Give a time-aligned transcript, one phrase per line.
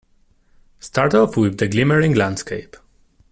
[0.79, 2.75] Start off with the glimmering landscape.